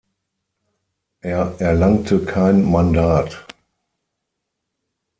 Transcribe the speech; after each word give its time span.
Er 1.19 1.57
erlangte 1.61 2.25
kein 2.25 2.63
Mandat. 2.63 3.45